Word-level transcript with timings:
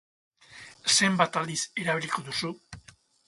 Zenbat 0.99 1.37
aldiz 1.43 1.59
erabiliko 1.83 2.25
duzu? 2.31 2.51